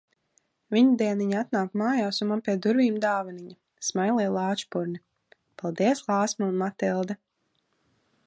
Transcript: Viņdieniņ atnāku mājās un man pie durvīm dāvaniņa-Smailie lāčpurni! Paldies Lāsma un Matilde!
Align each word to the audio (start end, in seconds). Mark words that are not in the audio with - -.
Viņdieniņ 0.75 1.33
atnāku 1.39 1.79
mājās 1.81 2.21
un 2.25 2.29
man 2.31 2.41
pie 2.47 2.55
durvīm 2.67 2.97
dāvaniņa-Smailie 3.03 4.25
lāčpurni! 4.37 5.01
Paldies 5.63 6.01
Lāsma 6.09 6.51
un 6.53 6.57
Matilde! 6.65 7.19